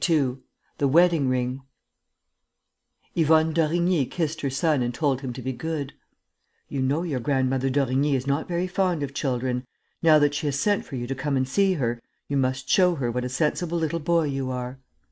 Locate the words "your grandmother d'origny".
7.03-8.15